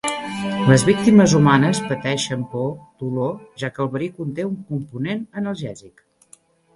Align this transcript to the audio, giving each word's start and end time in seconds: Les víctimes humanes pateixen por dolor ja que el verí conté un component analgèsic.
Les 0.69 0.83
víctimes 0.85 1.33
humanes 1.39 1.81
pateixen 1.91 2.45
por 2.53 2.65
dolor 3.03 3.35
ja 3.65 3.69
que 3.75 3.83
el 3.85 3.91
verí 3.97 4.07
conté 4.15 4.47
un 4.49 4.57
component 4.71 5.23
analgèsic. 5.43 6.03